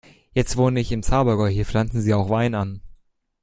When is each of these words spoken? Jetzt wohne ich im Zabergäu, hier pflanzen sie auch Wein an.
Jetzt 0.33 0.57
wohne 0.57 0.79
ich 0.79 0.91
im 0.91 1.03
Zabergäu, 1.03 1.47
hier 1.47 1.63
pflanzen 1.63 2.01
sie 2.01 2.15
auch 2.15 2.31
Wein 2.31 2.55
an. 2.55 2.81